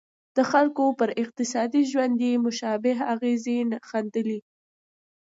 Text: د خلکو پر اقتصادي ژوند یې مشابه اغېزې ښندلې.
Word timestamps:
د 0.37 0.39
خلکو 0.51 0.83
پر 0.99 1.09
اقتصادي 1.23 1.81
ژوند 1.91 2.15
یې 2.25 2.33
مشابه 2.45 2.93
اغېزې 3.13 3.57
ښندلې. 3.87 4.39